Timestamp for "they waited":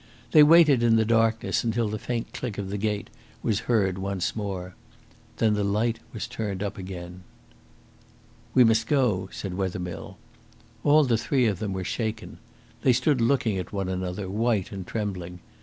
0.31-0.81